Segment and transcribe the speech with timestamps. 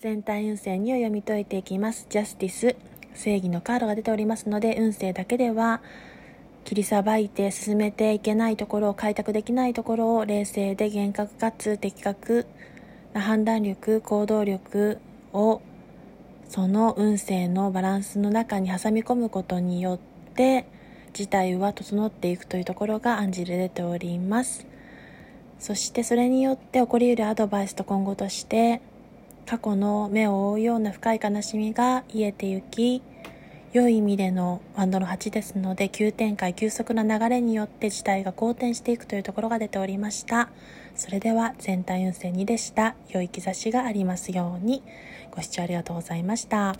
[0.00, 2.06] 全体運勢にを読み解いていきます。
[2.08, 2.74] ジャスティス、
[3.12, 5.82] 正義のカードが出ておりますので、運勢だけでは
[6.64, 12.46] 切りさばいて進めていけないところを開拓できないところを冷静で厳格かつ的確
[13.12, 14.96] な判断力、行動力
[15.34, 15.60] を
[16.48, 19.98] その運勢のバランスの中に挟み込むことによっ
[20.34, 20.64] て
[21.12, 24.66] 事態は整っていくというところが暗示で出ております
[25.58, 28.80] そしてそれによって起こり得るアドバイスと今後として
[29.50, 33.02] 過去の目を覆うような深い悲しみが癒えてゆき
[33.72, 40.50] 良い意味でのワンドの8ですので急展開急速な流れによって事態が好転していくというところが出ておりました。
[40.94, 42.94] それでは全体運勢2でした。
[43.08, 44.84] 良い兆しがありますように。
[45.32, 46.76] ご視聴ありがとうございました。